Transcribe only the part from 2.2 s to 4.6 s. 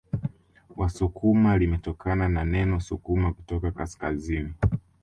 na neno sukuma kutoka kaskazini